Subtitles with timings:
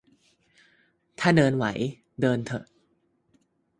[1.19, 1.65] ถ้าเดินไหว
[2.21, 2.65] เดินเถอะ